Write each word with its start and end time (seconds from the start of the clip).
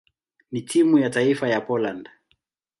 na 0.51 0.61
timu 0.61 0.99
ya 0.99 1.09
taifa 1.09 1.47
ya 1.49 1.61
Poland. 1.61 2.09